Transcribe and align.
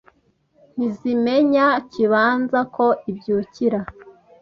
Ntizimenya 0.75 1.65
Kibanza 1.91 2.59
ko 2.75 2.85
ibyukira 3.09 3.79